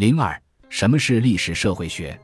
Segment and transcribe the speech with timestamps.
[0.00, 0.34] 零二，
[0.70, 2.18] 什么是历史社会学？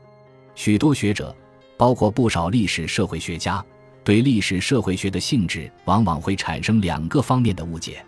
[0.55, 1.31] 许多学者，
[1.77, 3.63] 包括不少历史社会学家，
[4.03, 8.03] 对历史社会学的性质往往会产生两个方面的误解。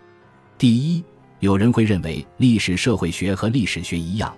[0.58, 1.04] 第一，
[1.38, 4.36] 有人会认为历史社会学和历史学一样，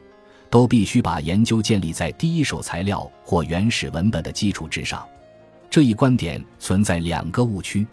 [0.51, 5.03] 都必须把研究建立在第一手材料或原始文本的基础之上。
[5.71, 7.87] 这一观点存在两个误区。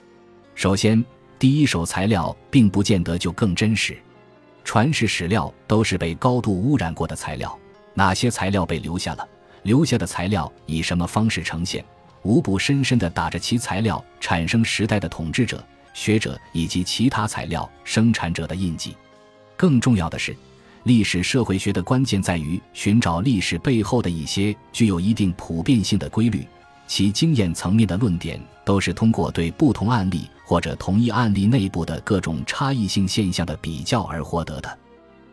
[0.55, 1.01] 首先，
[1.39, 3.97] 第一手材料并不见得就更真实。
[4.69, 7.57] 传世史料都是被高度污染过的材料，
[7.95, 9.27] 哪些材料被留下了？
[9.63, 11.83] 留下的材料以什么方式呈现？
[12.21, 18.95] 无不深深地打着其材料产生时代的统治者、学者以及其他材料生产者的印记。
[19.57, 20.37] 更重要的是，
[20.83, 26.47] 历史社会学的关键在于寻找历史背后的一些具有一定普遍性的规律，
[26.85, 34.79] 其经验层面的论点都是通过对不同案例或者同一案例内部的各种差异性现象的比较而获得的。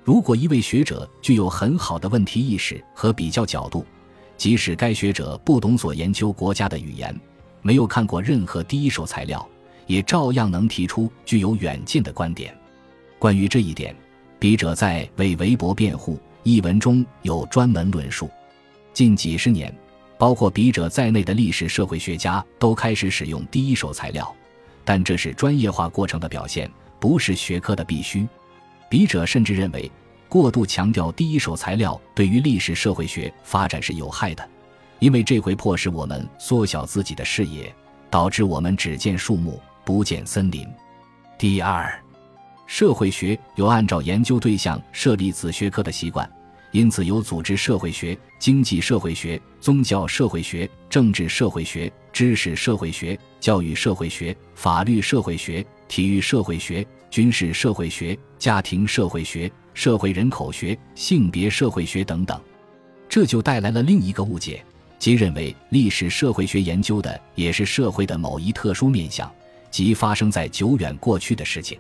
[0.05, 3.83] 如果一位学者具有很好的问题意识和比较角度，
[4.37, 7.19] 即使该学者不懂所研究国家的语言，
[7.63, 9.49] 没有看过任何第一手材料，
[9.87, 12.55] 也照样能提出具有远见的观点。
[13.19, 13.97] 关于这一点，
[14.39, 18.29] 笔者在《为韦伯辩护》一文中有专门论述。
[18.93, 19.75] 近几十年，
[20.19, 24.31] 包括笔者在内的历史社会学家都开始使用第一手材料，
[24.87, 28.27] 但这是专业化过程的表现，不是学科的必须。
[28.89, 29.91] 笔者甚至认为。
[30.29, 34.47] 过度强调第一手材料对于历史社会学发展是有害的，
[34.99, 37.73] 因为这会迫使我们缩小自己的视野，
[38.11, 40.69] 导致我们只见树木不见森林。
[41.39, 41.97] 第二，
[42.67, 46.29] 社会学有按照研究对象设立子学科的习惯，
[46.71, 59.51] 因此有组织社会学、经济社会学、宗教社会学、政治社会学、知识社会学、教育社会学、法律社会学、体育社会学、军事社会学、家庭社会学。
[59.75, 62.41] 社会人口学、性别社会学等等，
[63.11, 64.65] 这就带来了另一个误解，
[64.99, 69.31] 即认为历史社会学研究的也是社会的某一特殊面相，
[69.71, 71.79] 即发生在久远过去的事情。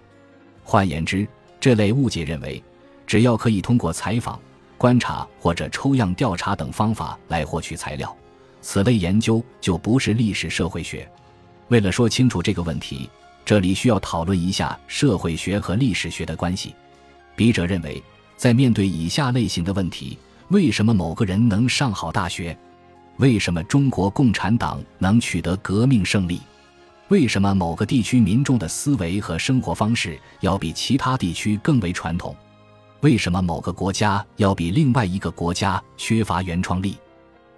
[0.63, 1.27] 换言之，
[1.59, 2.63] 这类误解认为，
[3.07, 4.39] 只要可以通过采访、
[4.79, 8.15] 观察或者抽样调查等方法来获取材料，
[8.61, 11.09] 此类研究就不是历史社会学。
[11.69, 13.09] 为了说清楚这个问题，
[13.45, 16.75] 这里需要讨论一下社会学和历史学的关系。
[17.35, 18.03] 笔者认为，
[18.37, 22.57] 在面对以下类型的问题：为什么某个人能上好大学？
[23.17, 26.41] 为什么中国共产党能取得革命胜利？
[27.09, 32.37] 为什么某个地区民众的思维和生活方式要比其他地区更为传统？
[33.07, 36.97] 为什么某个国家要比另外一个国家缺乏原创力？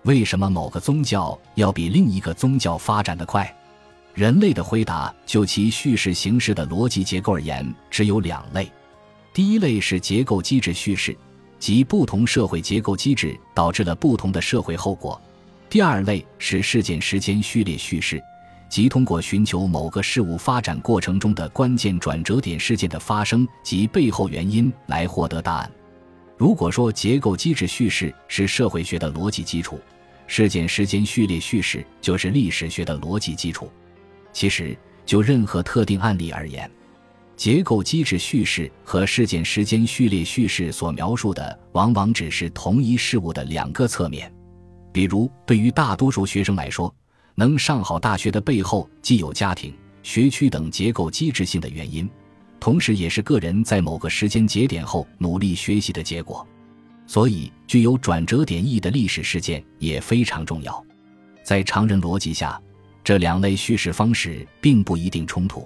[0.03, 3.51] 为什么某个宗教要比另一个宗教发展得快？
[4.13, 8.71] 人类的回答，就其叙事形式的逻辑结构而言，只有两类。
[9.33, 11.17] 第一类是结构机制叙事，
[11.59, 15.19] 即不同社会结构机制导致了不同的社会后果；
[15.71, 18.23] 第二类是事件时间序列叙事，
[18.69, 25.71] 即通过寻求某个事物发展过程中的关键转折点事件的发生及背后原因来获得答案。
[26.37, 29.81] 如果说结构机制叙事是社会学的逻辑基础，
[30.27, 33.71] 事件时间序列叙事就是历史学的逻辑基础。
[34.33, 36.71] 其实，就任何特定案例而言，
[37.35, 44.33] 结构机制叙事和事件时间序列叙事所描述的，往往只是同一事物的两个侧面。
[44.93, 46.95] 比如，对于大多数学生来说，
[47.38, 49.72] 能上好大学的背后，既有家庭、
[50.03, 52.10] 学区等结构机制性的原因，
[52.59, 56.44] 同时也是个人在某个时间节点后努力学习的结果。
[57.06, 60.84] 所以，具有转折点意义的历史事件也非常重要。
[61.44, 62.60] 在常人逻辑下，
[63.04, 65.65] 这两类叙事方式并不一定冲突。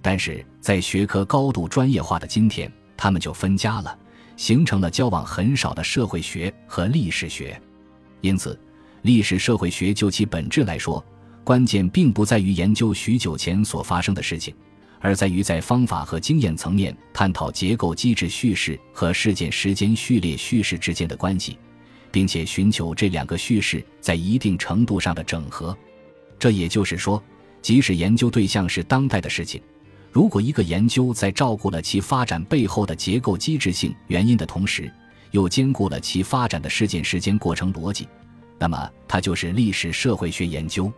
[0.00, 3.98] 但是在学科高度专业化的今天，他们就分家了，
[4.38, 7.60] 形成了交往很少的社会学和历史学。
[8.22, 8.58] 因此，
[9.02, 11.04] 历史社会学就其本质来说，
[11.44, 14.54] 关键并不在于研究许久前所发生的事情，
[15.00, 21.58] 而在于在方法和经验层面探讨结构机制叙事和事件时间序列叙事之间的关系，
[22.12, 25.76] 并且寻求这两个叙事在一定程度上的整合。
[26.38, 27.20] 这也就是说，
[27.60, 29.60] 即使研究对象是当代的事情。
[30.12, 34.92] 如果一个研究在照顾了其发展背后的结构机制性原因的同时，
[35.32, 38.06] 又兼顾了其发展的事件时间过程逻辑，
[38.62, 40.92] 那么它就是历史社会学研究。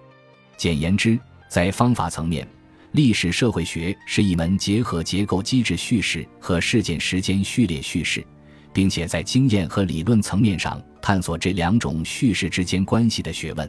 [0.54, 1.18] 简言之，
[1.48, 2.46] 在方法层面，
[2.92, 8.22] 历史社会学是一门结合结构机制叙事和事件时间序列叙事，
[8.70, 13.66] 并且在经验和理论层面上探索这两种叙事之间关系的学问。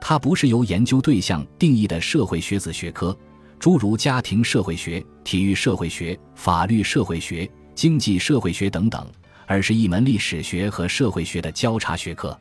[0.00, 3.16] 它不是由研究对象定义的社会学子学科。
[3.60, 9.06] 诸如家庭社会学、体育社会学、法律社会学、经济社会学等等，
[9.46, 12.36] 而是一门历史学和社会学的交叉学科。